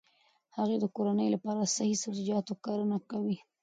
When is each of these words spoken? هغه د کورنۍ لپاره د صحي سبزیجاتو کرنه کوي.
هغه 0.57 0.75
د 0.79 0.85
کورنۍ 0.95 1.27
لپاره 1.35 1.57
د 1.59 1.67
صحي 1.75 1.95
سبزیجاتو 2.03 2.53
کرنه 2.65 2.97
کوي. 3.09 3.37